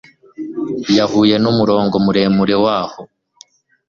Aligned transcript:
yahuye 0.97 1.35
n'umurongo 1.39 1.95
muremure 2.05 2.55
waho 2.63 3.01